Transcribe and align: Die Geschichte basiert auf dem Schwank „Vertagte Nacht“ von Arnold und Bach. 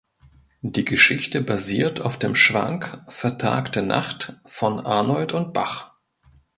Die 0.63 0.83
Geschichte 0.83 1.43
basiert 1.43 2.01
auf 2.01 2.17
dem 2.17 2.33
Schwank 2.33 3.03
„Vertagte 3.07 3.83
Nacht“ 3.83 4.33
von 4.47 4.79
Arnold 4.79 5.31
und 5.31 5.53
Bach. 5.53 5.95